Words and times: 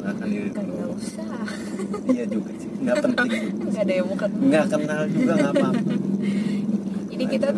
mengenalkan 0.00 0.28
diri 0.32 0.50
kan 0.50 0.64
dulu 0.64 0.76
nggak 0.80 0.92
usah. 0.96 1.28
Iya 2.08 2.24
juga 2.24 2.50
sih. 2.56 2.70
Nggak 2.80 2.96
penting 3.04 3.30
nggak 3.68 3.82
ada 3.84 3.92
yang 3.92 4.06
mau 4.08 4.16
kenal. 4.16 4.40
Nggak 4.48 4.66
kenal 4.72 5.02
juga 5.12 5.32
nggak 5.36 5.52
apa-apa. 5.52 5.82
Jadi 7.12 7.24
kita 7.28 7.48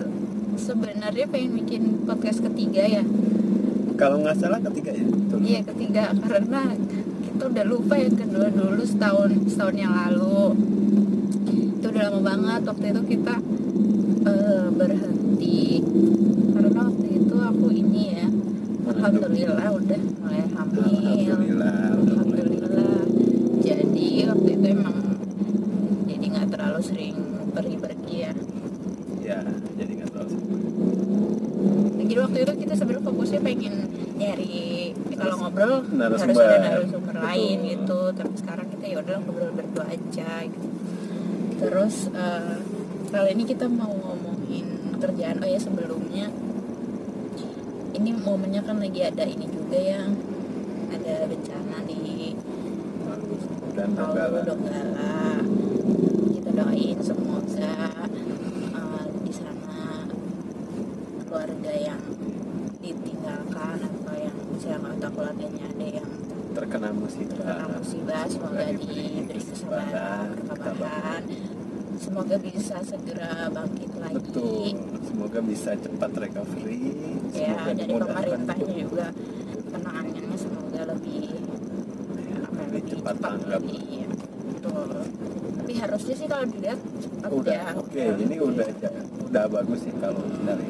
sebenarnya 0.58 1.26
pengen 1.30 1.50
bikin 1.62 1.82
podcast 2.02 2.38
ketiga 2.42 2.82
ya. 2.82 3.02
Kalau 3.94 4.16
nggak 4.26 4.36
salah 4.42 4.58
ketiga 4.58 4.90
ya 4.90 5.04
betul. 5.06 5.38
iya 5.46 5.60
ketiga. 5.62 6.04
Karena 6.18 6.60
kita 7.22 7.42
udah 7.46 7.64
lupa 7.64 7.94
yang 7.94 8.16
kedua 8.18 8.46
dulu 8.50 8.82
setahun 8.82 9.30
setahun 9.46 9.76
yang 9.78 9.94
lalu. 9.94 10.58
Itu 11.78 11.86
udah 11.86 12.02
lama 12.10 12.20
banget. 12.26 12.60
Waktu 12.66 12.84
itu 12.90 13.02
kita 13.18 13.34
eh, 14.26 14.66
berhenti. 14.74 15.62
Karena 16.52 16.70
waktu 16.90 17.06
itu 17.22 17.36
aku 17.38 17.66
ini 17.70 18.02
ya 18.18 18.26
alhamdulillah 18.88 19.68
udah 19.70 20.00
mulai 20.22 20.42
hamil. 20.50 20.82
Alhamdulillah. 20.82 21.76
Alhamdulillah 21.92 22.52
jadi 23.62 24.06
waktu 24.28 24.48
itu 24.58 24.66
emang 24.74 24.96
jadi 26.10 26.24
nggak 26.34 26.48
terlalu 26.50 26.80
sering 26.82 27.16
pergi-pergi 27.54 28.16
ya. 28.16 28.32
Ya 29.22 29.40
jadi 29.78 29.90
nggak 30.02 30.10
terlalu 30.10 30.28
sibuk. 30.34 30.60
jadi 32.02 32.14
waktu 32.18 32.38
itu 32.44 32.52
kita 32.66 32.74
sebenarnya 32.76 33.04
fokusnya 33.08 33.40
pengen 33.40 33.74
nyari 34.20 34.92
ya 35.08 35.16
kalau 35.16 35.36
ngobrol 35.38 35.74
harus 35.86 36.20
ada 36.26 36.56
narasumber 36.58 37.14
Betul. 37.14 37.24
lain 37.24 37.56
gitu. 37.62 38.00
Tapi 38.12 38.34
sekarang 38.36 38.66
kita 38.74 38.84
ya 38.90 38.96
udah 39.00 39.16
ngobrol 39.22 39.50
berdua 39.54 39.84
aja 39.86 40.32
gitu. 40.44 40.68
Terus 41.62 41.94
eh, 42.10 42.56
kali 43.14 43.30
ini 43.38 43.44
kita 43.46 43.70
mau 43.70 43.94
ngomongin 43.94 44.98
kerjaan. 44.98 45.38
Oh 45.38 45.48
ya 45.48 45.60
sebelumnya 45.62 46.26
ini 48.02 48.18
momennya 48.18 48.66
kan 48.66 48.82
lagi 48.82 48.98
ada 49.06 49.22
ini 49.22 49.46
juga 49.46 49.78
ya. 49.78 50.02
Ada 50.90 51.30
bencana 51.30 51.86
di 51.86 52.34
dan 53.78 53.90
Palu 53.94 54.42
Donggala. 54.42 55.38
Kita 56.34 56.50
doain 56.50 56.98
semoga 56.98 57.72
eh, 58.74 59.04
di 59.22 59.32
sana 59.32 60.10
keluarga 61.30 61.72
yang 61.72 62.02
ditinggalkan 62.82 63.78
atau 63.86 64.14
yang 64.18 64.36
misalnya 64.50 64.90
atau 64.98 65.10
keluarganya 65.14 65.64
ada 65.70 65.86
yang 66.02 66.10
terkena 66.52 66.90
musibah. 66.92 67.38
terkena 67.38 67.66
musibah 67.70 68.22
semoga 68.28 68.64
diberi 68.68 69.24
kesabaran 69.30 70.36
ketabahan 70.44 71.22
semoga 71.96 72.36
bisa 72.36 72.76
segera 72.84 73.48
bangkit 73.48 73.81
lagi 74.12 74.20
betul. 74.22 74.64
Semoga 75.02 75.38
bisa 75.42 75.70
cepat 75.74 76.10
recovery. 76.14 76.80
Ya 77.32 77.52
semoga 77.56 77.72
dari 77.72 77.92
pemerintahnya 77.92 78.74
juga. 78.78 79.06
Penanganannya 79.64 80.36
semoga 80.36 80.80
lebih 80.86 81.22
ya, 81.22 82.36
apa 82.38 82.58
ya, 82.58 82.66
lebih 82.68 82.82
cepat 82.86 83.16
tanggap. 83.18 83.60
lagi 83.60 83.78
ya. 83.94 84.08
betul. 84.46 84.88
Tapi 85.52 85.72
harusnya 85.74 86.14
sih 86.14 86.26
kalau 86.26 86.44
dilihat 86.46 86.80
udah 87.24 87.54
ya. 87.54 87.70
oke. 87.74 88.02
Ini 88.18 88.36
udah 88.38 88.66
udah 89.26 89.44
bagus 89.48 89.78
sih 89.80 89.94
kalau 89.96 90.22
dari 90.42 90.68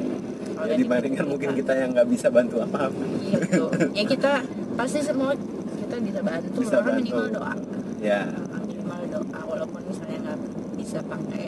Kalau 0.53 0.69
ya 0.69 0.75
dibandingkan 0.77 1.25
kita. 1.25 1.31
mungkin 1.33 1.49
kita 1.57 1.73
yang 1.75 1.89
nggak 1.91 2.07
bisa 2.07 2.27
bantu 2.29 2.55
apa-apa. 2.61 3.03
Iya 3.19 3.37
betul. 3.41 3.69
Ya 3.91 4.03
kita 4.05 4.31
pasti 4.73 4.99
semua 5.01 5.31
kita 5.75 5.95
bisa 5.99 6.19
bantu 6.21 6.57
Bisa 6.57 6.77
bantu. 6.79 6.99
minimal 7.01 7.27
doa. 7.31 7.53
Ya. 7.99 8.21
Minimal 8.63 9.01
doa 9.09 9.39
walaupun 9.43 9.81
misalnya 9.83 10.17
nggak 10.23 10.39
bisa 10.77 10.99
pakai 11.03 11.43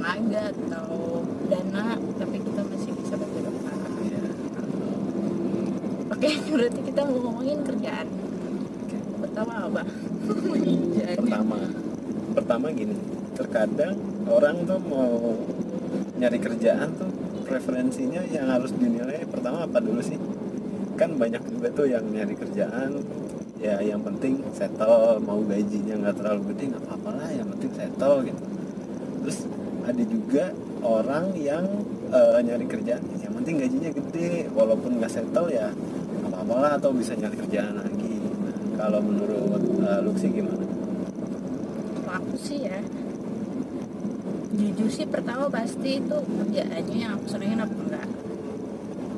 tenaga 0.00 0.48
atau 0.48 1.20
dana 1.52 2.00
tapi 2.16 2.36
kita 2.40 2.60
masih 2.64 2.90
bisa 2.96 3.14
doa 3.20 3.74
ya 4.08 4.22
oke 6.08 6.30
berarti 6.56 6.80
kita 6.88 7.00
mau 7.04 7.18
ngomongin 7.20 7.60
kerjaan. 7.68 8.08
Pertama 9.20 9.52
apa? 9.68 9.82
Pertama. 11.20 11.58
Pertama 12.32 12.66
gini 12.72 12.96
terkadang 13.36 13.96
orang 14.24 14.64
tuh 14.64 14.80
mau 14.88 15.36
nyari 16.16 16.38
kerjaan 16.40 16.96
tuh 16.96 17.12
preferensinya 17.44 18.24
yang 18.28 18.48
harus 18.48 18.72
dinilai 18.72 19.28
pertama 19.28 19.68
apa 19.68 19.84
dulu 19.84 20.00
sih? 20.00 20.16
Kan 20.96 21.20
banyak 21.20 21.44
juga 21.44 21.68
tuh 21.76 21.92
yang 21.92 22.08
nyari 22.08 22.40
kerjaan. 22.40 23.04
Ya 23.60 23.76
yang 23.84 24.00
penting 24.00 24.40
settle 24.56 25.20
mau 25.20 25.44
gajinya 25.44 26.08
nggak 26.08 26.16
terlalu 26.24 26.56
gede 26.56 26.72
nggak 26.72 26.84
apa-apa 26.88 27.10
lah 27.20 27.30
yang 27.36 27.48
penting 27.52 27.72
settle 27.76 28.16
gitu. 28.24 28.42
Terus 29.20 29.38
ada 29.90 30.04
juga 30.06 30.44
orang 30.86 31.34
yang 31.34 31.64
eh, 32.14 32.38
nyari 32.40 32.66
kerjaan. 32.70 33.02
Yang 33.18 33.32
penting 33.42 33.54
gajinya 33.58 33.90
gede 33.90 34.30
walaupun 34.54 35.02
nggak 35.02 35.12
settle 35.12 35.50
ya 35.50 35.68
nggak 35.70 36.30
apa-apa 36.30 36.54
lah 36.62 36.72
atau 36.78 36.90
bisa 36.94 37.12
nyari 37.18 37.36
kerjaan 37.36 37.74
lagi. 37.74 38.14
Nah, 38.22 38.56
kalau 38.78 39.00
menurut 39.02 39.62
eh, 39.82 40.00
Luxi 40.06 40.26
gimana? 40.30 40.64
Kalau 42.06 42.12
aku 42.14 42.34
sih 42.38 42.70
ya 42.70 42.78
jujur 44.50 44.88
sih 44.90 45.06
pertama 45.06 45.46
pasti 45.46 46.02
itu 46.02 46.16
kerjaannya 46.20 46.96
yang 46.96 47.12
aku 47.18 47.26
senengin 47.26 47.60
apa 47.60 47.74
enggak? 47.74 48.08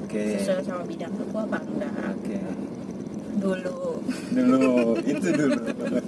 Oke. 0.04 0.24
Sesuai 0.40 0.64
sama 0.64 0.82
bidang 0.88 1.12
aku 1.12 1.36
apa 1.36 1.58
enggak? 1.60 1.92
Oke 2.16 2.61
dulu. 3.42 3.78
Dulu 4.30 4.62
itu 5.02 5.28
dulu. 5.34 5.58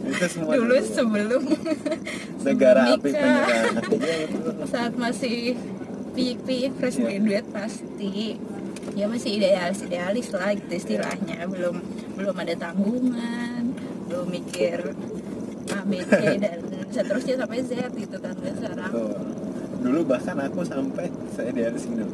Itu 0.09 0.27
semua 0.31 0.53
dulu 0.55 0.75
sebelum 0.81 1.43
negara 2.41 2.81
api 2.95 3.11
penyerang 3.11 3.75
iya 3.99 4.17
saat 4.65 4.93
masih 4.95 5.59
pik-pik 6.15 6.71
fresh 6.78 6.99
Iya. 6.99 7.19
graduate 7.19 7.49
pasti. 7.50 8.39
Ya 8.95 9.11
masih 9.11 9.43
idealis 9.43 9.83
idealis 9.83 10.28
lah 10.31 10.55
gitu 10.55 10.72
istilahnya. 10.72 11.45
Belum 11.50 11.83
belum 12.15 12.34
ada 12.39 12.55
tanggungan 12.55 13.75
belum 14.05 14.27
mikir 14.31 14.95
A 15.72 15.81
B 15.83 15.93
C 16.01 16.12
dan 16.45 16.59
seterusnya 16.89 17.34
sampai 17.41 17.65
Z 17.65 17.72
gitu 17.93 18.16
kan 18.21 18.33
sekarang. 18.39 18.93
Dulu 19.83 20.01
bahkan 20.06 20.37
aku 20.39 20.62
sampai 20.62 21.11
saya 21.34 21.51
idealis 21.51 21.84
loh. 21.91 22.09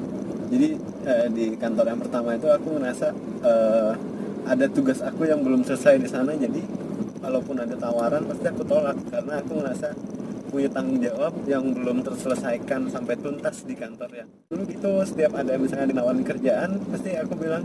jadi 0.51 0.75
eh, 1.07 1.27
di 1.31 1.55
kantor 1.55 1.87
yang 1.87 2.01
pertama 2.03 2.35
itu 2.35 2.51
aku 2.51 2.75
ngerasa 2.75 3.15
eh, 3.47 3.93
ada 4.47 4.67
tugas 4.71 5.01
aku 5.05 5.29
yang 5.29 5.45
belum 5.45 5.65
selesai 5.67 6.01
di 6.01 6.09
sana 6.09 6.33
jadi 6.37 6.63
walaupun 7.21 7.57
ada 7.61 7.77
tawaran 7.77 8.25
pasti 8.27 8.47
aku 8.49 8.63
tolak. 8.65 8.97
Karena 9.13 9.39
aku 9.39 9.53
ngerasa 9.61 9.89
punya 10.51 10.67
tanggung 10.67 10.99
jawab 10.99 11.33
yang 11.47 11.63
belum 11.71 12.03
terselesaikan 12.03 12.91
sampai 12.91 13.15
tuntas 13.21 13.63
di 13.63 13.79
kantor 13.79 14.11
ya. 14.11 14.25
Dulu 14.51 14.63
gitu 14.67 14.93
setiap 15.07 15.39
ada 15.39 15.55
misalnya 15.55 15.95
dinawarin 15.95 16.27
kerjaan 16.27 16.83
pasti 16.91 17.15
aku 17.15 17.39
bilang 17.39 17.63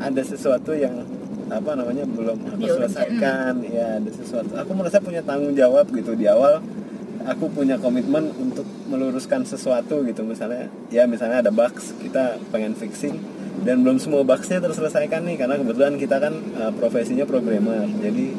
ada 0.00 0.22
sesuatu 0.24 0.72
yang 0.72 1.04
apa 1.52 1.76
namanya 1.76 2.08
belum 2.08 2.56
aku 2.56 2.64
selesaikan. 2.64 3.60
Ya 3.68 4.00
ada 4.00 4.10
sesuatu. 4.10 4.56
Aku 4.56 4.72
merasa 4.72 5.02
punya 5.04 5.20
tanggung 5.20 5.52
jawab 5.52 5.90
gitu. 5.92 6.16
Di 6.16 6.24
awal 6.30 6.64
aku 7.28 7.52
punya 7.52 7.76
komitmen 7.76 8.32
untuk 8.40 8.64
meluruskan 8.88 9.44
sesuatu 9.44 10.00
gitu. 10.08 10.24
Misalnya 10.24 10.72
ya 10.88 11.04
misalnya 11.04 11.44
ada 11.44 11.52
bugs 11.52 11.92
kita 12.00 12.40
pengen 12.48 12.72
fixing 12.72 13.20
dan 13.62 13.86
belum 13.86 14.02
semua 14.02 14.26
bugsnya 14.26 14.58
terselesaikan 14.58 15.22
nih 15.22 15.38
karena 15.38 15.54
kebetulan 15.54 15.94
kita 15.94 16.18
kan 16.18 16.34
uh, 16.58 16.72
profesinya 16.74 17.22
programmer. 17.22 17.86
Jadi 18.02 18.34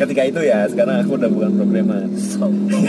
ketika 0.00 0.22
itu 0.24 0.40
ya 0.42 0.64
sekarang 0.66 1.04
aku 1.04 1.20
udah 1.20 1.30
bukan 1.30 1.50
programmer. 1.60 2.02
Sombong. 2.18 2.84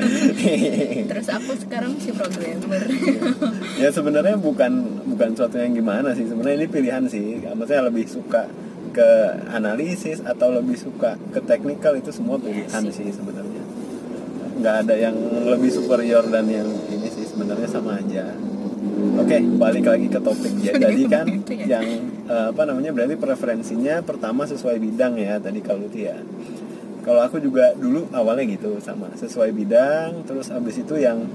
Terus 1.10 1.28
aku 1.28 1.52
sekarang 1.60 1.92
si 2.00 2.10
programmer. 2.14 2.82
Ya 3.82 3.90
sebenarnya 3.90 4.38
bukan 4.38 5.02
bukan 5.10 5.34
suatu 5.34 5.58
yang 5.58 5.74
gimana 5.74 6.14
sih. 6.14 6.30
Sebenarnya 6.30 6.56
ini 6.62 6.68
pilihan 6.70 7.04
sih. 7.10 7.42
Maksudnya 7.42 7.82
lebih 7.90 8.06
suka 8.06 8.46
ke 8.94 9.10
analisis 9.50 10.22
atau 10.22 10.52
lebih 10.54 10.76
suka 10.78 11.18
ke 11.32 11.40
teknikal 11.42 11.96
itu 11.98 12.12
semua 12.14 12.38
Iya 12.38 12.46
pilihan 12.46 12.82
sih. 12.94 13.10
sih 13.10 13.18
sebenarnya. 13.18 13.62
Nggak 14.62 14.74
ada 14.86 14.94
yang 14.94 15.16
lebih 15.50 15.70
superior 15.74 16.22
dan 16.30 16.46
yang 16.46 16.68
ini 16.94 17.10
sih. 17.10 17.26
Sebenarnya 17.26 17.66
sama 17.66 17.98
aja 17.98 18.30
oke 19.02 19.36
balik 19.58 19.84
lagi 19.86 20.06
ke 20.08 20.20
topik. 20.22 20.52
Ya 20.62 20.72
Jadi 20.78 21.02
kan 21.10 21.26
ya. 21.50 21.66
yang 21.78 21.86
eh, 22.26 22.46
apa 22.50 22.62
namanya 22.64 22.90
berarti 22.94 23.14
preferensinya 23.18 24.00
pertama 24.02 24.46
sesuai 24.46 24.78
bidang 24.78 25.18
ya 25.18 25.38
tadi 25.42 25.60
kalau 25.60 25.86
ya. 25.92 26.16
Kalau 27.02 27.18
aku 27.18 27.42
juga 27.42 27.74
dulu 27.74 28.06
awalnya 28.14 28.46
gitu 28.46 28.78
sama 28.78 29.10
sesuai 29.18 29.50
bidang 29.50 30.22
terus 30.22 30.54
abis 30.54 30.86
itu 30.86 30.94
yang 31.02 31.26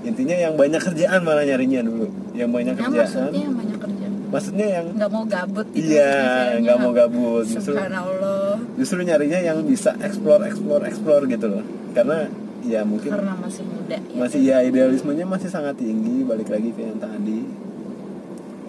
intinya 0.00 0.36
yang 0.36 0.56
banyak 0.56 0.80
kerjaan 0.80 1.20
malah 1.20 1.44
nyarinya 1.44 1.84
dulu. 1.84 2.08
Yang 2.32 2.50
banyak 2.50 2.74
nah 2.74 2.82
kerjaan. 2.88 3.04
maksudnya 3.04 3.40
yang 3.44 3.56
banyak 3.56 3.78
kerja 3.80 4.04
maksudnya 4.34 4.66
yang 4.66 4.86
nggak 4.98 5.10
mau 5.14 5.24
gabut 5.30 5.66
gitu 5.70 5.94
iya 5.94 6.58
nggak 6.58 6.78
mau 6.82 6.90
gabut. 6.90 7.46
Justru 7.46 7.78
subhanallah. 7.78 8.58
justru 8.74 8.98
nyarinya 9.06 9.38
yang 9.38 9.62
bisa 9.62 9.94
explore 10.02 10.42
explore 10.42 10.82
explore 10.82 11.22
gitu 11.30 11.46
loh. 11.46 11.62
Karena 11.94 12.26
ya 12.64 12.80
mungkin 12.82 13.12
karena 13.12 13.36
masih 13.36 13.64
muda 13.68 13.96
ya. 14.00 14.16
masih 14.16 14.40
ya 14.40 14.58
idealismenya 14.64 15.28
masih 15.28 15.52
sangat 15.52 15.76
tinggi. 15.78 16.24
Balik 16.24 16.48
lagi 16.48 16.72
ke 16.72 16.80
yang 16.80 16.98
tadi. 16.98 17.44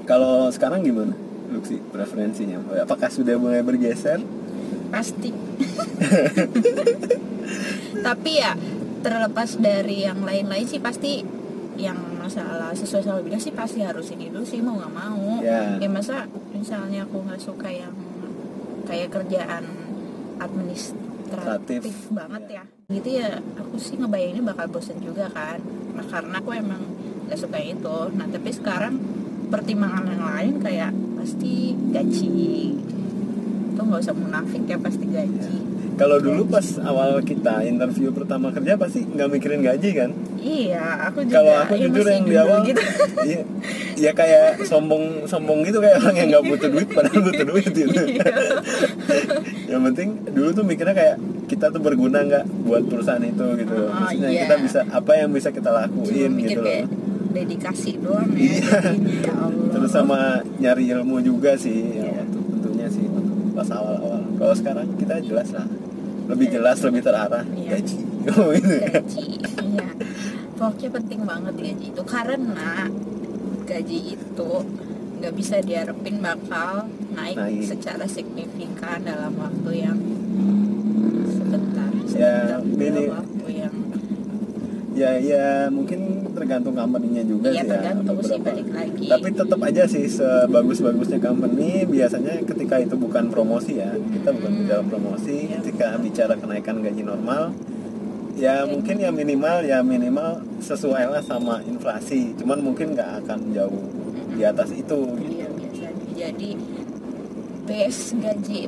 Kalau 0.06 0.52
sekarang 0.54 0.86
gimana 0.86 1.16
Luxi 1.50 1.82
preferensinya? 1.90 2.62
Apakah 2.84 3.10
sudah 3.10 3.40
mulai 3.40 3.66
bergeser? 3.66 4.22
Pasti. 4.94 5.34
Tapi 8.06 8.32
ya 8.38 8.54
terlepas 9.02 9.58
dari 9.58 10.06
yang 10.06 10.22
lain-lain 10.22 10.66
sih 10.66 10.82
pasti 10.82 11.26
yang 11.76 11.98
masalah 12.18 12.72
sesuai 12.74 13.04
sama 13.04 13.20
bidang 13.22 13.42
sih 13.42 13.54
pasti 13.54 13.84
harus 13.84 14.10
ini 14.14 14.32
dulu 14.32 14.46
sih 14.46 14.62
mau 14.62 14.78
nggak 14.78 14.94
mau. 14.94 15.42
Ya. 15.42 15.78
Ya 15.82 15.90
masa 15.90 16.30
misalnya 16.54 17.06
aku 17.06 17.26
nggak 17.26 17.42
suka 17.42 17.70
yang 17.70 17.94
kayak 18.86 19.10
kerjaan 19.10 19.66
administratif 20.38 21.02
Administratif. 21.26 22.14
banget 22.14 22.62
ya 22.62 22.64
gitu 22.86 23.18
ya 23.18 23.42
aku 23.58 23.82
sih 23.82 23.98
ngebayanginnya 23.98 24.46
bakal 24.46 24.70
bosen 24.70 25.02
juga 25.02 25.26
kan. 25.34 25.58
Nah 25.98 26.06
karena 26.06 26.38
aku 26.38 26.54
emang 26.54 26.82
gak 27.26 27.40
suka 27.42 27.58
itu. 27.58 27.98
Nah 28.14 28.30
tapi 28.30 28.50
sekarang 28.54 29.02
pertimbangan 29.50 30.06
yang 30.06 30.22
lain 30.22 30.54
kayak 30.62 30.92
pasti 31.18 31.74
gaji. 31.90 32.78
Itu 33.74 33.82
nggak 33.82 34.02
usah 34.06 34.14
munafik 34.14 34.70
ya 34.70 34.78
pasti 34.78 35.06
gaji. 35.10 35.58
Kalau 35.96 36.20
dulu 36.20 36.46
pas 36.46 36.68
awal 36.84 37.24
kita 37.24 37.64
interview 37.66 38.12
pertama 38.12 38.52
kerja 38.52 38.78
pasti 38.78 39.02
nggak 39.02 39.30
mikirin 39.34 39.66
gaji 39.66 39.90
kan? 39.96 40.12
Iya 40.38 41.10
aku 41.10 41.26
juga 41.26 41.42
kalau 41.42 41.54
aku 41.66 41.74
ya 41.82 41.88
jujur 41.90 42.06
yang 42.06 42.26
di 42.30 42.36
awal 42.38 42.60
gitu. 42.70 42.82
iya 43.34 43.42
ya 43.96 44.12
kayak 44.14 44.62
sombong 44.68 45.26
sombong 45.26 45.66
gitu 45.66 45.82
kayak 45.82 46.04
orang 46.06 46.16
yang 46.22 46.28
nggak 46.38 46.46
butuh 46.54 46.70
duit 46.70 46.90
padahal 46.94 47.20
butuh 47.26 47.46
duit 47.50 47.66
gitu. 47.74 48.02
Iya. 48.14 48.28
yang 49.74 49.82
penting 49.90 50.22
dulu 50.30 50.50
tuh 50.54 50.64
mikirnya 50.68 50.94
kayak 50.94 51.18
kita 51.46 51.70
tuh 51.70 51.80
berguna 51.80 52.22
nggak 52.22 52.46
buat 52.62 52.84
perusahaan 52.84 53.22
itu 53.22 53.46
gitu 53.56 53.76
Oh, 53.78 53.94
maksudnya 53.94 54.30
iya. 54.30 54.42
kita 54.44 54.56
bisa 54.60 54.80
apa 54.88 55.12
yang 55.16 55.30
bisa 55.30 55.50
kita 55.50 55.70
cuma 55.70 55.80
lakuin 55.84 56.32
mikir 56.32 56.50
gitu 56.52 56.62
loh 56.62 56.86
dedikasi 57.32 57.92
doang 58.00 58.30
ya 58.32 58.40
Iya. 58.40 58.80
ya 59.22 59.34
Allah 59.36 59.68
terus 59.70 59.92
sama 59.92 60.20
nyari 60.56 60.84
ilmu 60.90 61.20
juga 61.20 61.54
sih 61.56 61.78
ya, 61.94 62.06
Iya. 62.06 62.24
waktu 62.24 62.40
tentunya 62.50 62.88
sih 62.88 63.06
waktu 63.06 63.34
pas 63.52 63.70
awal-awal 63.70 64.22
kalau 64.36 64.54
sekarang 64.54 64.88
kita 64.96 65.16
jelas 65.22 65.50
lah 65.52 65.68
lebih 66.26 66.48
jelas 66.50 66.78
lebih 66.82 67.02
terarah 67.02 67.44
Iya. 67.46 67.70
gaji 67.76 67.98
oh 68.34 68.50
gitu 68.52 68.74
ya. 68.74 68.88
gaji 68.90 69.26
iya 69.62 69.88
pokoknya 70.56 70.90
penting 70.94 71.22
banget 71.24 71.56
gaji 71.56 71.86
itu 71.90 72.04
karena 72.04 72.72
gaji 73.66 73.98
itu 74.14 74.52
nggak 75.16 75.34
bisa 75.34 75.58
diharapin 75.60 76.20
bakal 76.20 76.86
naik, 77.12 77.36
Naik. 77.36 77.64
secara 77.66 78.06
signifikan 78.06 79.00
dalam 79.02 79.32
waktu 79.36 79.72
yang 79.82 79.98
Ya, 82.96 83.02
dalam 83.04 83.18
waktu 83.18 83.46
yang 83.54 83.74
ya 84.96 85.12
ya 85.20 85.46
mungkin 85.68 86.00
tergantung 86.32 86.72
company-nya 86.72 87.24
juga 87.24 87.52
iya 87.52 87.62
sih 87.62 87.68
ya 87.68 87.92
sih 87.92 88.00
beberapa. 88.06 88.40
balik 88.42 88.68
lagi 88.72 89.06
tapi 89.06 89.28
tetap 89.30 89.60
aja 89.62 89.84
sih 89.86 90.06
sebagus-bagusnya 90.08 91.20
company 91.20 91.84
biasanya 91.84 92.40
ketika 92.46 92.76
itu 92.80 92.96
bukan 92.96 93.28
promosi 93.28 93.76
ya 93.76 93.92
kita 93.92 94.32
bukan 94.32 94.52
Hmm. 94.52 94.60
bicara 94.62 94.84
promosi 94.86 95.36
Iya. 95.46 95.60
ketika 95.60 96.00
bicara 96.00 96.34
kenaikan 96.34 96.80
gaji 96.80 97.04
normal 97.04 97.52
ya 98.36 98.64
mungkin 98.64 98.96
ya 98.98 99.12
minimal 99.12 99.58
ya 99.64 99.80
minimal 99.82 100.30
sesuai 100.60 101.08
lah 101.10 101.20
sama 101.20 101.60
inflasi 101.62 102.32
cuman 102.34 102.60
mungkin 102.62 102.96
nggak 102.96 103.24
akan 103.24 103.52
jauh 103.52 103.84
di 104.30 104.44
atas 104.44 104.72
itu 104.72 105.00
gitu 105.12 105.28
iya 105.34 105.48
biasa 105.50 105.88
jadi 106.14 106.50
base 107.66 108.16
gaji 108.16 108.62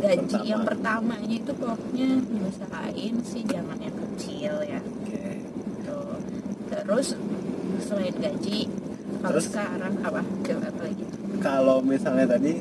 gaji 0.00 0.24
Pertama. 0.26 0.48
yang 0.48 0.62
pertamanya 0.64 1.36
itu 1.36 1.52
pokoknya 1.52 2.08
diusahain 2.24 3.14
sih 3.22 3.42
jangan 3.44 3.78
yang 3.78 3.96
kecil 3.96 4.54
ya. 4.64 4.80
Oke. 4.80 5.24
Gitu. 5.44 5.98
terus 6.70 7.08
selain 7.84 8.14
gaji 8.16 8.70
kalau 9.20 9.36
Terus? 9.36 9.46
sekarang 9.52 9.94
apa? 10.00 10.22
Coba 10.24 10.66
apa 10.72 10.82
lagi? 10.88 11.04
Kalau 11.44 11.78
misalnya 11.84 12.26
tadi 12.36 12.52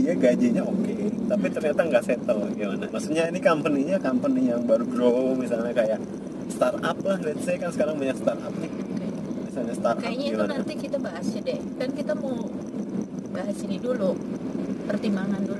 dia 0.00 0.12
gajinya 0.16 0.62
oke 0.64 0.96
tapi 1.30 1.46
ternyata 1.52 1.80
nggak 1.86 2.04
settle 2.04 2.42
gimana? 2.58 2.86
Maksudnya 2.90 3.30
ini 3.30 3.38
company-nya 3.38 3.96
company 4.02 4.50
yang 4.50 4.66
baru 4.66 4.82
grow 4.88 5.38
misalnya 5.38 5.70
kayak 5.70 6.00
startup 6.50 6.98
lah 7.06 7.18
let's 7.22 7.46
say 7.46 7.54
kan 7.54 7.70
sekarang 7.70 8.00
banyak 8.02 8.18
startup 8.18 8.50
nih. 8.58 8.72
Misalnya 9.46 9.74
startup 9.78 10.02
kayaknya 10.02 10.26
itu 10.34 10.44
nanti 10.48 10.74
kita 10.74 10.96
bahas 10.98 11.26
ya 11.30 11.40
deh. 11.44 11.60
Kan 11.78 11.90
kita 11.94 12.12
mau 12.18 12.34
bahas 13.30 13.56
ini 13.62 13.76
dulu 13.78 14.10
pertimbangan 14.90 15.42
dulu 15.46 15.59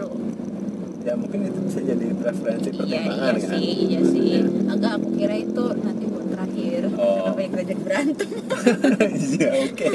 ya 1.01 1.15
mungkin 1.17 1.41
itu 1.43 1.59
bisa 1.65 1.81
jadi 1.81 2.07
preferensi 2.13 2.69
iya 2.69 2.77
pertimbangan 2.77 3.33
iya 3.33 3.41
kan? 3.41 3.51
sih 3.57 3.69
iya 3.89 4.01
sih. 4.05 4.33
Agak 4.69 4.93
aku 5.01 5.09
kira 5.17 5.35
itu 5.35 5.65
nanti 5.81 6.05
buat 6.05 6.27
terakhir 6.29 6.81
Oh. 6.91 7.05
karena 7.17 7.33
banyak 7.33 7.51
kerja 7.57 7.75
berantem? 7.81 8.29
Iya 9.31 9.49
oke. 9.65 9.89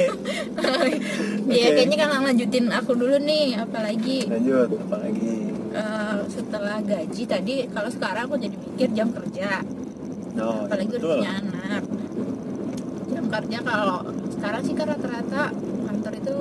Iya 1.56 1.66
kayaknya 1.72 1.96
kan 1.96 2.22
lanjutin 2.24 2.66
aku 2.68 2.92
dulu 2.92 3.16
nih 3.22 3.54
apalagi? 3.54 4.26
Lanjut 4.26 4.68
apalagi 4.76 5.30
eh, 5.70 6.16
setelah 6.26 6.78
gaji 6.82 7.22
tadi 7.24 7.54
kalau 7.70 7.86
sekarang 7.88 8.22
aku 8.26 8.36
jadi 8.36 8.56
mikir 8.56 8.88
jam 8.92 9.08
kerja. 9.10 9.62
No 10.34 10.66
apalagi 10.66 10.90
udah 10.92 11.08
punya 11.14 11.32
anak. 11.38 11.82
Jam 13.06 13.24
kerja 13.30 13.58
kalau 13.62 13.98
sekarang 14.28 14.60
sih 14.60 14.74
kan 14.74 14.86
rata-rata 14.90 15.42
kantor 15.86 16.12
itu 16.12 16.36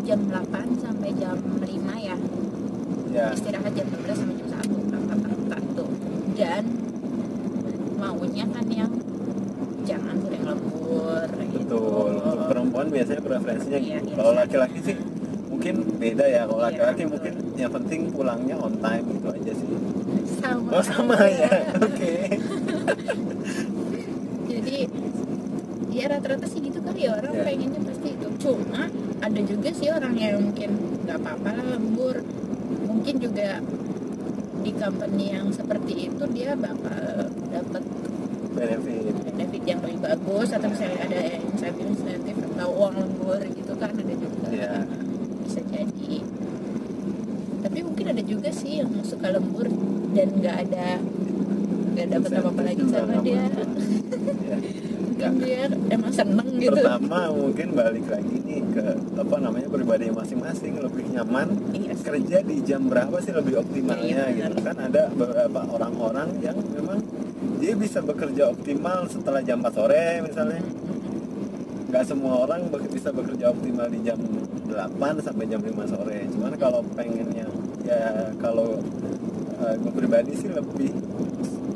jam 0.00 0.20
8 0.24 0.38
sampai 0.80 1.10
jam 1.12 1.36
5 1.36 1.66
ya 2.00 2.16
ya. 3.10 3.26
Istirahat 3.30 3.72
jam 3.72 3.86
12 3.86 4.14
sampai 4.14 4.34
jam 4.36 4.48
1 4.48 5.10
rata-rata 5.10 5.56
tuh 5.74 5.88
dan 6.34 6.62
maunya 7.96 8.44
kan 8.46 8.66
yang 8.66 8.90
jangan 9.82 10.14
sering 10.18 10.42
lembur 10.44 11.26
gitu. 11.28 11.58
Betul. 11.60 12.12
Perempuan 12.46 12.86
biasanya 12.88 13.20
preferensinya 13.20 13.78
Iya, 13.78 13.98
gitu. 13.98 14.06
iya. 14.06 14.14
kalau 14.16 14.32
laki-laki 14.32 14.78
sih 14.80 14.96
mungkin 15.46 15.74
beda 15.96 16.24
ya. 16.24 16.40
Kalau 16.44 16.58
Iya, 16.58 16.64
laki-laki 16.68 17.02
betul. 17.02 17.12
mungkin 17.12 17.32
yang 17.54 17.70
penting 17.72 18.00
pulangnya 18.10 18.54
on 18.56 18.74
time 18.78 19.04
gitu 19.10 19.26
aja 19.28 19.52
sih. 19.52 19.68
Sama. 20.40 20.68
Oh 20.72 20.82
sama 20.82 21.16
ya? 21.26 21.50
Oke. 21.76 22.12
Jadi 24.50 24.76
ya 25.90 26.04
rata-rata 26.08 26.46
sih 26.46 26.60
gitu 26.60 26.78
kali 26.80 27.04
ya. 27.04 27.14
Orang 27.14 27.32
Ya. 27.32 27.42
pengennya 27.44 27.80
pasti 27.82 28.08
itu. 28.10 28.26
Cuma 28.40 28.82
ada 29.20 29.40
juga 29.42 29.68
sih 29.70 29.88
orang 29.90 30.14
yang 30.16 30.40
mungkin 30.40 30.70
nggak 31.04 31.16
apa-apa 31.18 31.48
lah 31.52 31.64
lembur 31.70 32.16
mungkin 33.00 33.16
juga 33.16 33.64
di 34.60 34.76
company 34.76 35.32
yang 35.32 35.48
seperti 35.48 36.12
itu 36.12 36.24
dia 36.36 36.52
bakal 36.52 37.32
dapat 37.48 37.80
benefit. 38.52 39.16
benefit 39.24 39.62
yang 39.64 39.80
lebih 39.80 40.04
bagus 40.04 40.52
atau 40.52 40.68
misalnya 40.68 41.00
ada 41.08 41.20
insentif 41.40 41.86
insentif 41.88 42.36
atau 42.52 42.68
uang 42.76 43.00
lembur 43.00 43.40
gitu 43.56 43.72
kan 43.80 43.88
ada 43.96 44.14
juga. 44.20 44.48
Ya 44.52 44.84
bisa 45.48 45.64
jadi. 45.72 46.12
Tapi 47.64 47.78
mungkin 47.88 48.06
ada 48.12 48.20
juga 48.20 48.52
sih 48.52 48.84
yang 48.84 48.92
suka 49.00 49.32
lembur 49.32 49.72
dan 50.12 50.28
nggak 50.36 50.56
ada 50.68 51.00
nggak 51.96 52.06
dapat 52.20 52.30
apa-apa 52.36 52.62
lagi 52.68 52.84
sama 52.84 53.16
dia. 53.24 53.48
nggak 53.48 54.60
ya. 55.20 55.28
mungkin 55.30 55.44
dia 55.44 55.62
emang 55.92 56.12
seneng 56.12 56.48
gitu 56.56 56.72
pertama 56.80 57.20
mungkin 57.30 57.68
balik 57.76 58.06
lagi 58.08 58.36
nih 58.42 58.60
ke 58.72 58.84
apa 59.20 59.36
namanya 59.36 59.68
pribadi 59.68 60.04
masing-masing 60.08 60.72
lebih 60.80 61.04
nyaman 61.12 61.48
iya 61.76 61.92
sih. 61.94 62.04
kerja 62.08 62.38
di 62.40 62.56
jam 62.64 62.88
berapa 62.88 63.16
sih 63.20 63.32
lebih 63.36 63.60
optimalnya 63.60 64.32
Iya, 64.32 64.48
gitu 64.48 64.58
kan 64.64 64.76
ada 64.80 65.02
beberapa 65.12 65.60
orang-orang 65.68 66.28
yang 66.40 66.56
memang 66.72 66.98
dia 67.60 67.76
bisa 67.76 68.00
bekerja 68.00 68.48
optimal 68.50 69.04
setelah 69.06 69.44
jam 69.44 69.60
4 69.60 69.76
sore 69.76 70.04
misalnya 70.24 70.60
nggak 71.90 72.04
semua 72.06 72.46
orang 72.46 72.70
bisa 72.88 73.10
bekerja 73.10 73.50
optimal 73.50 73.90
di 73.90 74.00
jam 74.06 74.18
8 74.70 75.26
sampai 75.26 75.44
jam 75.50 75.60
5 75.60 75.92
sore 75.92 76.18
cuman 76.30 76.52
kalau 76.56 76.80
pengennya 76.94 77.48
ya 77.82 78.30
kalau 78.38 78.78
eh, 79.60 79.74
gue 79.76 79.92
pribadi 79.92 80.32
sih 80.38 80.48
lebih 80.48 80.94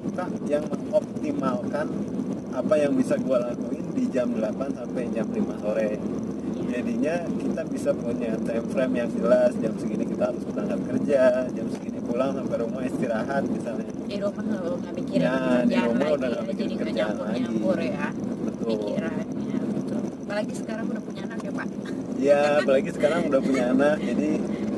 suka 0.05 0.31
yang 0.47 0.63
mengoptimalkan 1.33 1.87
apa 2.53 2.75
yang 2.77 2.93
bisa 2.93 3.17
gue 3.17 3.33
lakuin 3.33 3.85
di 3.97 4.05
jam 4.13 4.29
8 4.37 4.45
sampai 4.77 5.09
jam 5.11 5.27
5 5.27 5.63
sore. 5.65 5.97
Jadinya 6.69 7.15
kita 7.39 7.63
bisa 7.71 7.91
punya 7.95 8.35
time 8.43 8.67
frame 8.69 8.95
yang 8.99 9.09
jelas 9.15 9.53
jam 9.63 9.73
segini 9.79 10.05
kita 10.05 10.35
harus 10.35 10.43
berangkat 10.45 10.81
kerja 10.85 11.21
jam 11.49 11.67
segini 11.71 11.99
pulang 12.03 12.35
sampai 12.35 12.57
rumah 12.61 12.83
istirahat 12.85 13.43
misalnya. 13.47 13.89
Di 14.05 14.17
rumah 14.21 14.43
nggak 14.45 14.93
mikirin 14.93 15.25
Ya, 15.25 15.63
di 15.65 15.77
rumah 15.79 16.05
lagi 16.05 16.15
udah 16.19 16.29
nggak 16.29 16.45
mikirin 16.45 16.69
jadi 16.69 16.75
kerjaan 16.83 17.17
lagi. 17.17 17.41
nyampur 17.41 17.79
ya 17.79 18.07
betul. 18.45 18.67
pikirannya. 18.69 19.59
Betul. 19.65 20.01
Apalagi 20.27 20.55
sekarang 20.55 20.87
udah 20.91 21.03
punya 21.03 21.23
anak 21.25 21.39
ya 21.41 21.53
pak. 21.55 21.67
Ya 22.19 22.41
apalagi 22.61 22.91
sekarang 22.93 23.21
udah 23.31 23.41
punya 23.41 23.65
anak 23.71 23.97
jadi 24.03 24.29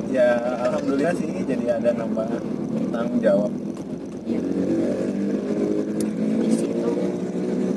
ya 0.06 0.28
alhamdulillah 0.62 1.14
sih 1.16 1.30
jadi 1.44 1.64
ada 1.80 1.90
nambah 1.96 2.28
tanggung 2.92 3.20
jawab. 3.20 3.52
Ya 4.26 4.40
di 6.36 6.50
situ 6.52 6.92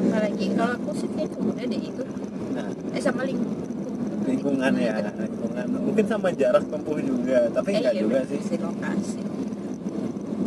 apalagi 0.09 0.45
kalau 0.57 0.73
aku 0.75 0.91
sih 0.97 1.09
kayak 1.13 1.31
udah 1.37 1.63
deh 1.63 1.81
itu 1.81 2.03
nah 2.51 2.67
eh 2.91 3.01
sama 3.01 3.21
lingkungan 3.23 4.73
ya 4.89 5.63
mungkin 5.69 6.05
sama 6.09 6.29
jarak 6.33 6.63
tempuh 6.69 6.97
juga 7.01 7.39
tapi 7.53 7.69
eh, 7.73 7.77
enggak 7.81 7.95
iya, 7.95 8.01
juga 8.01 8.19
sih. 8.25 8.39
Lokasi. 8.57 9.21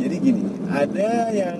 Jadi 0.03 0.15
gini 0.19 0.43
ada 0.67 1.11
yang 1.31 1.57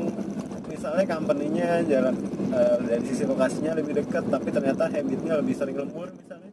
misalnya 0.65 1.05
company-nya 1.07 1.69
jarak 1.87 2.17
eh, 2.51 2.77
dari 2.89 3.03
sisi 3.07 3.23
lokasinya 3.23 3.71
lebih 3.77 3.93
dekat 4.03 4.23
tapi 4.27 4.49
ternyata 4.51 4.89
habitnya 4.89 5.33
lebih 5.39 5.55
sering 5.55 5.77
lembur 5.79 6.09
misalnya. 6.11 6.51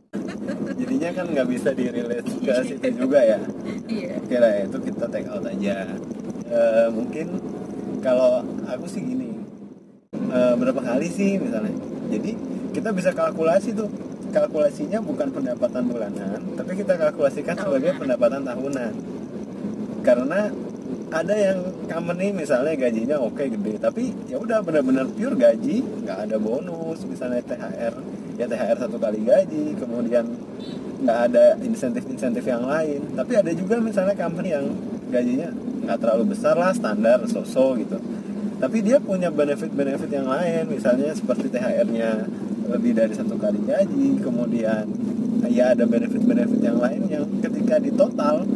Jadinya 0.77 1.11
kan 1.17 1.27
nggak 1.31 1.49
bisa 1.49 1.71
dirilis 1.75 2.27
ke 2.27 2.53
situ 2.67 2.89
juga 2.95 3.21
ya. 3.23 3.39
Iya. 3.91 4.21
Oke 4.23 4.37
lah 4.39 4.53
itu 4.67 4.79
kita 4.91 5.05
take 5.09 5.29
out 5.31 5.45
aja. 5.47 5.75
Eh, 6.51 6.89
mungkin 6.91 7.27
kalau 8.03 8.43
aku 8.67 8.87
sih 8.91 9.03
gini 9.03 9.39
eh, 10.13 10.55
berapa 10.59 10.81
kali 10.83 11.09
sih 11.09 11.41
misalnya? 11.41 11.75
Jadi 12.11 12.31
kita 12.71 12.91
bisa 12.95 13.11
kalkulasi 13.11 13.75
tuh 13.75 13.91
kalkulasinya 14.31 14.99
bukan 15.03 15.29
pendapatan 15.35 15.83
bulanan 15.91 16.41
tapi 16.57 16.73
kita 16.79 16.95
kalkulasikan 16.97 17.55
sebagai 17.59 17.99
pendapatan 17.99 18.43
tahunan. 18.47 18.93
Karena 20.01 20.49
ada 21.11 21.35
yang 21.35 21.59
company 21.91 22.31
misalnya 22.31 22.73
gajinya 22.79 23.19
oke 23.19 23.43
gede 23.43 23.83
tapi 23.83 24.15
ya 24.31 24.39
udah 24.39 24.63
benar-benar 24.63 25.11
pure 25.11 25.35
gaji 25.35 25.83
nggak 26.07 26.31
ada 26.31 26.37
bonus 26.39 27.03
misalnya 27.03 27.43
THR 27.43 27.95
ya 28.39 28.47
THR 28.47 28.79
satu 28.87 28.97
kali 28.97 29.27
gaji 29.27 29.75
kemudian 29.75 30.25
nggak 31.01 31.19
ada 31.33 31.45
insentif-insentif 31.65 32.45
yang 32.45 32.65
lain. 32.69 33.01
Tapi 33.17 33.33
ada 33.41 33.51
juga 33.57 33.81
misalnya 33.81 34.15
company 34.15 34.53
yang 34.53 34.67
gajinya 35.09 35.49
nggak 35.89 35.99
terlalu 35.99 36.25
besar 36.37 36.55
lah 36.55 36.73
standar 36.77 37.25
so-so 37.27 37.75
gitu. 37.81 37.97
Tapi 38.61 38.85
dia 38.85 39.01
punya 39.01 39.33
benefit-benefit 39.33 40.11
yang 40.13 40.29
lain 40.29 40.69
misalnya 40.69 41.17
seperti 41.17 41.49
THR-nya 41.49 42.29
lebih 42.71 42.93
dari 42.95 43.13
satu 43.13 43.35
kali 43.35 43.59
gaji 43.67 44.23
kemudian 44.23 44.87
ya 45.51 45.75
ada 45.75 45.85
benefit-benefit 45.85 46.61
yang 46.63 46.79
lain 46.79 47.03
yang 47.11 47.25
ketika 47.43 47.83
di 47.83 47.91
total 47.91 48.47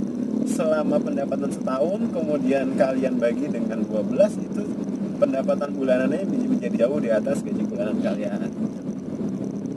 selama 0.47 1.00
pendapatan 1.02 1.50
setahun 1.50 2.00
kemudian 2.14 2.78
kalian 2.78 3.18
bagi 3.18 3.50
dengan 3.50 3.83
12 3.83 4.47
itu 4.47 4.64
pendapatan 5.18 5.71
bulanannya 5.75 6.23
menjadi 6.26 6.87
jauh 6.87 7.00
di 7.00 7.11
atas 7.11 7.40
gaji 7.40 7.62
bulanan 7.64 7.99
kalian. 8.02 8.50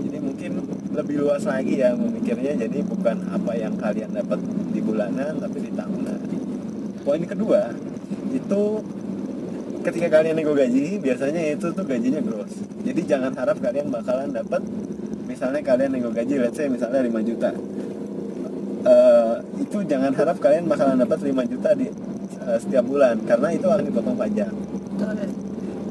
Jadi 0.08 0.18
mungkin 0.20 0.52
lebih 0.92 1.16
luas 1.24 1.44
lagi 1.46 1.80
ya 1.80 1.94
memikirnya 1.94 2.58
jadi 2.58 2.80
bukan 2.84 3.32
apa 3.32 3.52
yang 3.56 3.78
kalian 3.78 4.12
dapat 4.12 4.40
di 4.74 4.80
bulanan 4.82 5.40
tapi 5.40 5.58
di 5.62 5.72
tahunan. 5.72 6.20
Poin 7.06 7.24
kedua 7.24 7.72
itu 8.36 8.64
ketika 9.88 10.20
kalian 10.20 10.36
nego 10.36 10.52
gaji 10.52 11.00
biasanya 11.00 11.56
itu 11.56 11.72
tuh 11.72 11.86
gajinya 11.88 12.20
gross. 12.20 12.52
Jadi 12.84 13.02
jangan 13.08 13.32
harap 13.32 13.56
kalian 13.64 13.88
bakalan 13.88 14.36
dapat 14.36 14.60
misalnya 15.24 15.64
kalian 15.64 15.96
nego 15.96 16.12
gaji 16.12 16.44
let's 16.44 16.60
say 16.60 16.68
misalnya 16.68 17.08
5 17.08 17.24
juta. 17.24 17.56
Eh, 18.88 19.36
itu 19.64 19.78
jangan 19.88 20.12
harap 20.12 20.38
kalian 20.44 20.68
bakalan 20.68 21.00
dapat 21.00 21.20
5 21.24 21.52
juta 21.52 21.70
di 21.72 21.88
uh, 22.44 22.60
setiap 22.60 22.84
bulan 22.84 23.16
karena 23.24 23.48
itu 23.56 23.68
akan 23.72 23.84
dipotong 23.88 24.18
pajak. 24.20 24.52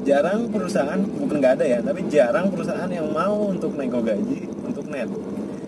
Jarang 0.07 0.41
perusahaan 0.53 1.01
bukan 1.03 1.37
nggak 1.41 1.55
ada 1.59 1.65
ya 1.67 1.79
tapi 1.81 2.01
jarang 2.13 2.53
perusahaan 2.53 2.87
yang 2.93 3.09
mau 3.11 3.49
untuk 3.49 3.73
nego 3.81 4.05
gaji 4.05 4.45
untuk 4.61 4.93
net. 4.93 5.09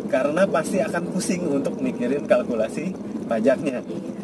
Karena 0.09 0.45
pasti 0.49 0.85
akan 0.85 1.03
pusing 1.17 1.49
untuk 1.49 1.81
mikirin 1.81 2.29
kalkulasi 2.29 2.93
pajaknya. 3.29 3.81
Iya. 3.81 4.18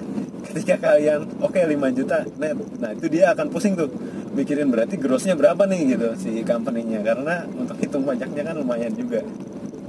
Ketika 0.55 0.79
kalian 0.79 1.27
oke 1.43 1.59
5 1.59 1.99
juta 1.99 2.23
net. 2.39 2.55
Nah 2.79 2.95
itu 2.95 3.11
dia 3.11 3.35
akan 3.35 3.51
pusing 3.51 3.75
tuh 3.75 3.91
mikirin 4.39 4.71
berarti 4.71 4.95
grossnya 4.95 5.35
berapa 5.35 5.67
nih 5.67 5.99
gitu 5.99 6.15
si 6.15 6.47
company-nya. 6.47 7.03
Karena 7.03 7.43
untuk 7.59 7.75
hitung 7.83 8.07
pajaknya 8.07 8.47
kan 8.47 8.55
lumayan 8.55 8.95
juga 8.95 9.19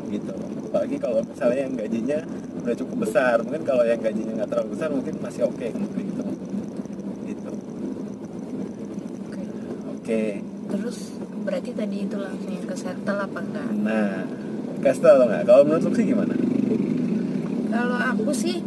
gitu. 0.10 0.34
Apalagi 0.74 0.98
kalau 0.98 1.22
misalnya 1.22 1.70
yang 1.70 1.74
gajinya 1.78 2.20
udah 2.66 2.76
cukup 2.82 2.98
besar 3.06 3.46
mungkin 3.46 3.62
kalau 3.62 3.86
yang 3.86 4.02
gajinya 4.02 4.42
nggak 4.42 4.50
terlalu 4.50 4.70
besar 4.74 4.90
mungkin 4.90 5.14
masih 5.22 5.42
oke 5.46 5.68
untuk 5.70 5.94
dihitung 5.94 6.34
gitu. 7.30 7.52
Oke. 9.30 9.44
oke 9.94 10.24
Terus 10.66 10.98
berarti 11.46 11.72
tadi 11.78 11.98
itu 12.10 12.18
langsung 12.18 12.58
ke 12.66 12.74
settle 12.74 13.22
apa 13.22 13.38
enggak? 13.38 13.70
nah 13.86 14.26
kasih 14.82 15.02
tau 15.06 15.30
nggak 15.30 15.44
kalau 15.46 15.62
menurut 15.62 15.86
lu 15.86 15.94
sih 15.94 16.06
gimana? 16.10 16.34
Kalau 17.70 17.98
aku 18.02 18.34
sih 18.34 18.66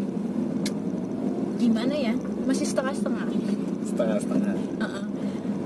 gimana 1.59 1.93
ya? 1.93 2.15
Masih 2.45 2.65
setengah-setengah. 2.65 3.27
setengah-setengah 3.85 4.55
Heeh. 4.79 5.05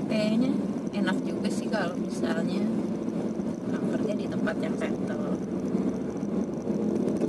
Kayaknya 0.05 0.51
enak 0.93 1.17
juga 1.21 1.47
sih 1.47 1.67
kalau 1.67 1.95
misalnya 1.95 2.61
kerja 3.91 4.13
di 4.15 4.25
tempat 4.25 4.55
yang 4.59 4.73
settle. 4.73 5.37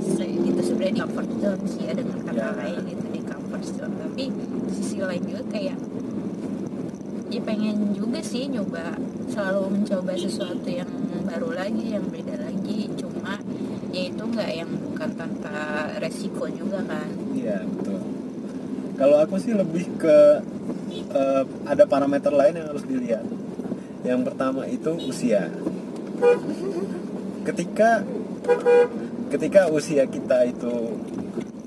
Se- 0.01 0.23
Itu 0.25 0.61
sebenarnya 0.63 0.93
di 0.93 1.01
comfort 1.03 1.29
zone 1.35 1.63
sih 1.67 1.81
ya 1.83 1.93
dengan 1.93 2.17
kata 2.21 2.35
Ya. 2.35 2.49
lain 2.55 2.83
itu 2.87 3.05
di 3.11 3.21
comfort 3.21 3.63
zone. 3.67 3.93
Tapi 3.95 4.23
sisi 4.71 4.97
lain 4.99 5.23
juga 5.23 5.43
kayak 5.47 5.77
ya 7.27 7.41
pengen 7.41 7.91
juga 7.91 8.19
sih 8.21 8.47
nyoba 8.47 8.95
selalu 9.27 9.61
mencoba 9.73 10.13
sesuatu 10.15 10.65
yang 10.65 10.87
baru 11.25 11.51
lagi 11.51 11.91
yang 11.91 12.05
beda 12.07 12.37
lagi 12.39 12.87
cuma 12.95 13.35
ya 13.91 14.07
itu 14.07 14.23
nggak 14.23 14.51
yang 14.53 14.69
bukan 14.71 15.09
tanpa 15.11 15.57
resiko 15.99 16.47
juga 16.47 16.79
kan 16.81 17.09
Iya 17.33 17.65
betul. 17.67 17.99
Kalau 18.95 19.19
aku 19.19 19.35
sih 19.35 19.51
lebih 19.51 19.99
ke 19.99 20.17
eh, 21.11 21.43
ada 21.67 21.83
parameter 21.83 22.31
lain 22.31 22.63
yang 22.63 22.67
harus 22.71 22.85
dilihat. 22.87 23.25
Yang 24.07 24.31
pertama 24.31 24.63
itu 24.71 24.91
usia. 25.03 25.51
Ketika 27.43 28.07
ketika 29.33 29.61
usia 29.67 30.07
kita 30.07 30.47
itu 30.47 30.95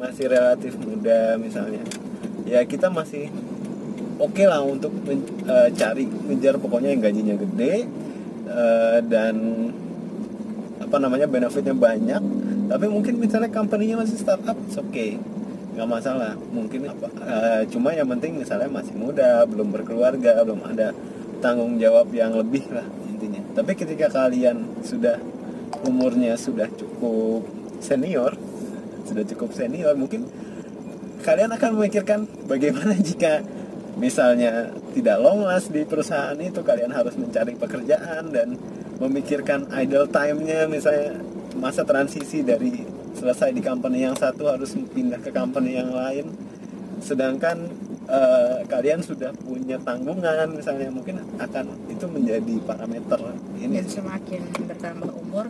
masih 0.00 0.30
relatif 0.30 0.78
muda 0.80 1.36
misalnya, 1.36 1.84
ya 2.48 2.64
kita 2.64 2.88
masih 2.88 3.28
oke 4.16 4.44
lah 4.48 4.64
untuk 4.64 4.94
men- 5.04 5.28
eh, 5.44 5.68
ngejar 6.32 6.56
pokoknya 6.56 6.96
yang 6.96 7.02
gajinya 7.04 7.36
gede 7.36 7.84
eh, 8.48 8.98
dan 9.04 9.34
apa 10.80 10.96
namanya 10.96 11.28
benefitnya 11.28 11.76
banyak 11.76 12.22
tapi 12.72 12.86
mungkin 12.88 13.20
misalnya 13.20 13.52
company-nya 13.52 14.00
masih 14.00 14.16
startup 14.16 14.56
oke 14.56 14.88
okay 14.88 15.20
nggak 15.78 15.90
masalah. 15.90 16.34
Mungkin 16.50 16.90
apa 16.90 17.06
eh, 17.22 17.62
cuma 17.70 17.94
yang 17.94 18.10
penting 18.18 18.42
misalnya 18.42 18.66
masih 18.66 18.98
muda 18.98 19.46
belum 19.46 19.70
berkeluarga 19.70 20.42
belum 20.42 20.66
ada 20.66 20.90
tanggung 21.38 21.78
jawab 21.78 22.10
yang 22.10 22.34
lebih 22.34 22.66
lah 22.74 22.84
intinya. 23.06 23.38
Tapi 23.54 23.78
ketika 23.78 24.10
kalian 24.10 24.82
sudah 24.82 25.22
umurnya 25.86 26.34
sudah 26.34 26.66
cukup 26.74 27.46
senior 27.78 28.34
sudah 29.06 29.24
cukup 29.24 29.50
senior 29.54 29.94
mungkin 29.94 30.26
kalian 31.22 31.50
akan 31.54 31.70
memikirkan 31.78 32.28
bagaimana 32.44 32.94
jika 33.08 33.40
misalnya 33.98 34.70
tidak 34.94 35.18
long 35.18 35.42
last 35.42 35.74
di 35.74 35.82
perusahaan 35.82 36.36
itu 36.38 36.62
kalian 36.62 36.94
harus 36.94 37.18
mencari 37.18 37.58
pekerjaan 37.58 38.30
dan 38.30 38.54
memikirkan 38.98 39.70
idle 39.74 40.06
time-nya 40.10 40.70
misalnya 40.70 41.18
masa 41.58 41.82
transisi 41.82 42.46
dari 42.46 42.97
selesai 43.18 43.50
di 43.50 43.58
company 43.58 44.06
yang 44.06 44.14
satu 44.14 44.46
harus 44.46 44.70
pindah 44.94 45.18
ke 45.18 45.34
company 45.34 45.74
yang 45.74 45.90
lain. 45.90 46.30
Sedangkan 47.02 47.66
eh, 48.06 48.62
kalian 48.70 49.02
sudah 49.02 49.34
punya 49.34 49.82
tanggungan 49.82 50.54
misalnya 50.54 50.88
mungkin 50.94 51.18
akan 51.42 51.90
itu 51.90 52.06
menjadi 52.06 52.54
parameter 52.62 53.20
ini. 53.58 53.82
Dan 53.82 53.86
semakin 53.90 54.40
bertambah 54.70 55.10
umur 55.18 55.46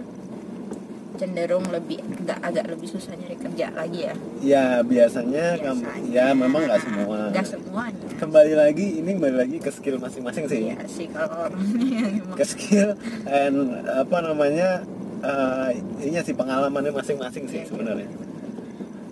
cenderung 1.18 1.66
lebih 1.66 1.98
agak 2.22 2.38
agak 2.46 2.64
lebih 2.70 2.88
susah 2.94 3.10
nyari 3.18 3.34
kerja 3.34 3.75
lagi 3.75 4.06
ya? 4.06 4.14
Ya 4.38 4.64
biasanya, 4.87 5.58
Biasanya. 5.58 6.14
ya 6.14 6.26
memang 6.30 6.62
nggak 6.62 6.80
semua. 6.87 7.18
Nggak 7.34 7.46
semuanya. 7.58 8.06
Kembali 8.22 8.52
lagi 8.54 8.87
ini 9.02 9.10
kembali 9.18 9.37
lagi 9.37 9.56
ke 9.58 9.70
skill 9.75 9.98
masing-masing 9.98 10.46
sih. 10.46 10.60
Iya 10.70 10.78
sih 10.87 11.06
kalau 11.10 11.50
orangnya 11.50 12.22
ke 12.38 12.44
skill 12.46 12.94
and 13.26 13.58
apa 13.90 14.16
namanya 14.22 14.87
eh 15.20 15.70
ini 16.00 16.18
sih 16.20 16.32
pengalamannya 16.32 16.92
masing-masing 16.92 17.44
sih 17.46 17.58
Iya. 17.58 17.66
sebenarnya. 17.66 18.08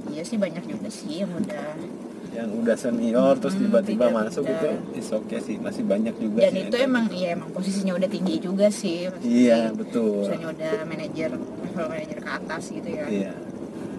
Iya 0.09 0.23
sih 0.23 0.37
banyak 0.37 0.65
juga 0.65 0.89
sih 0.89 1.21
yang 1.21 1.33
udah 1.33 1.67
yang 2.33 2.53
udah 2.53 2.77
senior 2.77 3.33
terus 3.37 3.57
Hmm, 3.57 3.63
tiba-tiba 3.65 4.07
tidak- 4.07 4.17
masuk 4.23 4.45
tidak. 4.45 4.61
itu 4.61 4.69
is 4.95 5.09
oke 5.11 5.37
sih 5.41 5.57
masih 5.57 5.83
banyak 5.83 6.15
juga 6.17 6.39
dan 6.39 6.53
sih 6.53 6.63
itu 6.63 6.77
emang 6.79 7.05
ya 7.09 7.29
emang 7.33 7.49
posisinya 7.51 7.93
udah 7.95 8.07
tinggi 8.07 8.37
juga 8.39 8.67
sih. 8.69 9.09
Maksudnya 9.09 9.33
iya 9.33 9.61
betul. 9.73 10.21
misalnya 10.23 10.49
udah 10.53 10.73
manajer 10.85 11.31
level 11.33 11.87
manajer 11.87 12.19
ke 12.19 12.31
atas 12.31 12.63
gitu 12.71 12.89
ya. 12.89 13.05
Iya. 13.07 13.33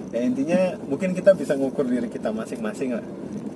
Ya 0.07 0.19
intinya 0.23 0.59
mungkin 0.85 1.11
kita 1.11 1.33
bisa 1.33 1.53
ngukur 1.53 1.83
diri 1.83 2.07
kita 2.07 2.29
masing-masing 2.31 2.93
lah. 2.93 3.05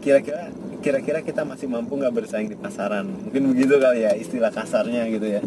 Kira-kira 0.01 0.49
kira-kira 0.81 1.19
kita 1.21 1.45
masih 1.45 1.65
mampu 1.65 1.93
nggak 1.95 2.11
bersaing 2.11 2.49
di 2.49 2.57
pasaran? 2.57 3.05
Mungkin 3.05 3.53
begitu 3.53 3.77
kali 3.77 4.01
ya 4.01 4.11
istilah 4.13 4.49
kasarnya 4.49 5.05
gitu 5.07 5.27
ya. 5.29 5.41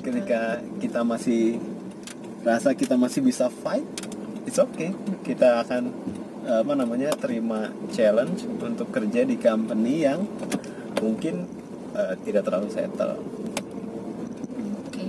Ketika 0.00 0.40
kita 0.78 1.00
masih 1.02 1.56
rasa 2.40 2.72
kita 2.72 2.96
masih 2.96 3.20
bisa 3.20 3.52
fight 3.52 3.84
it's 4.50 4.58
okay. 4.58 4.90
Kita 5.22 5.62
akan 5.64 5.82
apa 6.50 6.72
namanya 6.74 7.14
terima 7.14 7.70
challenge 7.92 8.42
untuk 8.58 8.90
kerja 8.90 9.22
di 9.22 9.36
company 9.36 10.08
yang 10.08 10.24
mungkin 10.98 11.46
eh, 11.94 12.14
tidak 12.26 12.48
terlalu 12.48 12.68
settle. 12.72 13.20
Oke. 14.88 15.06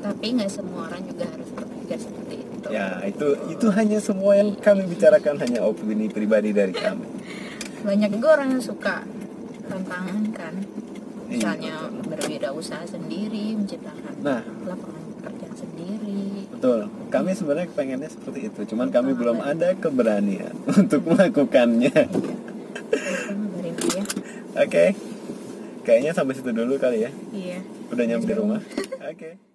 Tapi 0.00 0.26
nggak 0.38 0.50
semua 0.50 0.88
orang 0.88 1.02
juga 1.04 1.28
harus 1.28 1.48
berpikir 1.52 1.98
seperti 2.00 2.34
itu. 2.40 2.68
Ya 2.70 3.02
itu 3.04 3.28
itu 3.50 3.66
hanya 3.74 3.98
semua 3.98 4.38
yang 4.38 4.54
kami 4.56 4.86
bicarakan 4.88 5.36
hanya 5.42 5.60
opini 5.66 6.08
pribadi 6.08 6.54
dari 6.54 6.72
kami. 6.72 7.06
Banyak 7.82 8.10
juga 8.14 8.40
orang 8.40 8.56
yang 8.56 8.62
suka 8.62 9.02
tantangan 9.66 10.24
kan. 10.32 10.54
Iya, 11.32 11.56
misalnya 11.56 11.76
berwirausaha 12.12 12.84
sendiri 12.84 13.56
menciptakan 13.56 14.20
nah 14.20 14.44
lapangan 14.68 15.01
betul. 16.62 16.86
Kami 17.10 17.34
sebenarnya 17.34 17.66
pengennya 17.74 18.06
seperti 18.06 18.46
itu 18.46 18.60
cuman 18.70 18.94
kami 18.94 19.18
belum 19.18 19.42
ada 19.42 19.74
keberanian 19.74 20.54
untuk 20.78 21.02
melakukannya. 21.10 22.06
Dia 23.82 24.02
oke. 24.62 24.86
Kayaknya 25.82 26.14
sampai 26.14 26.38
situ 26.38 26.54
dulu 26.54 26.78
kali 26.78 27.02
ya. 27.02 27.10
Iya. 27.34 27.58
Udah 27.90 28.04
nyampe 28.06 28.30
rumah. 28.38 28.62
Oke 29.02 29.51